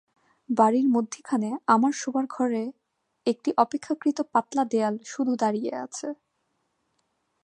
বাড়ির 0.49 0.87
মধ্যিখানে 0.87 1.49
আমার 1.67 1.93
শোবার 2.01 2.25
ঘরের 2.29 2.69
একটি 3.27 3.49
অপেক্ষাকৃত 3.57 4.17
পাতলা 4.33 4.63
দেয়াল 4.65 4.95
শুধু 5.05 5.33
দাঁড়িয়ে 5.35 5.71
আছে। 5.85 6.07